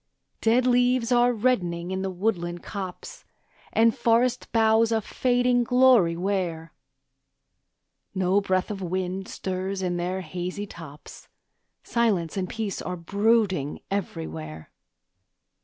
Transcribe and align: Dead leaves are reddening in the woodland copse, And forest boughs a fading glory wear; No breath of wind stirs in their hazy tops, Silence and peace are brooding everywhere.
Dead 0.41 0.65
leaves 0.65 1.11
are 1.11 1.31
reddening 1.31 1.91
in 1.91 2.01
the 2.01 2.09
woodland 2.09 2.63
copse, 2.63 3.23
And 3.71 3.95
forest 3.95 4.51
boughs 4.51 4.91
a 4.91 4.99
fading 4.99 5.63
glory 5.63 6.17
wear; 6.17 6.73
No 8.15 8.41
breath 8.41 8.71
of 8.71 8.81
wind 8.81 9.27
stirs 9.27 9.83
in 9.83 9.97
their 9.97 10.21
hazy 10.21 10.65
tops, 10.65 11.27
Silence 11.83 12.35
and 12.35 12.49
peace 12.49 12.81
are 12.81 12.97
brooding 12.97 13.79
everywhere. 13.91 14.71